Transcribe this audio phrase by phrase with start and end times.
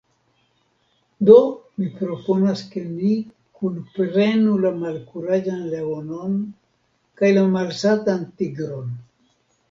[1.29, 1.35] Do
[1.81, 3.11] mi proponas ke ni
[3.59, 6.33] kunprenu la Malkuraĝan Leonon
[7.21, 8.89] kaj la Malsatan Tigron.